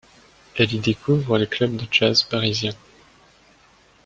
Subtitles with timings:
[0.57, 2.73] Elle y découvre les clubs de jazz parisien.